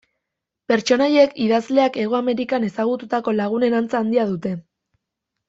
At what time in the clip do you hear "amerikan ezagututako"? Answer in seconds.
2.21-3.35